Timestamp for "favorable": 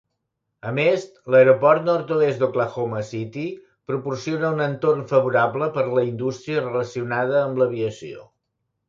5.13-5.69